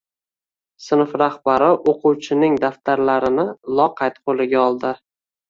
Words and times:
Sinf 0.85 1.11
rahbari 1.21 1.67
o’quvchining 1.91 2.57
daftarini 2.65 3.47
loqayd 3.83 4.19
qo‘liga 4.25 4.65
oldi. 4.65 4.95